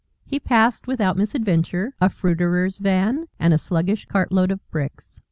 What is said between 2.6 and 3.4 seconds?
van